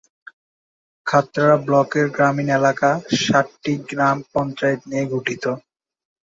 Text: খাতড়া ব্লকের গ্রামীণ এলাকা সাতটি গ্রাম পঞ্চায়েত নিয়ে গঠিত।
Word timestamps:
খাতড়া 1.07 1.55
ব্লকের 1.65 2.05
গ্রামীণ 2.15 2.49
এলাকা 2.59 2.89
সাতটি 3.21 3.73
গ্রাম 3.89 4.17
পঞ্চায়েত 4.31 4.81
নিয়ে 4.89 5.05
গঠিত। 5.13 5.43